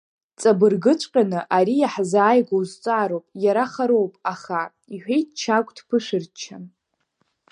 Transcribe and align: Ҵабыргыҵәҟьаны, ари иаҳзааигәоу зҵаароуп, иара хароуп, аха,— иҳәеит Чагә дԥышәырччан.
Ҵабыргыҵәҟьаны, 0.39 1.39
ари 1.57 1.75
иаҳзааигәоу 1.79 2.63
зҵаароуп, 2.69 3.25
иара 3.43 3.65
хароуп, 3.71 4.13
аха,— 4.33 4.61
иҳәеит 4.93 5.29
Чагә 5.39 5.71
дԥышәырччан. 5.77 6.63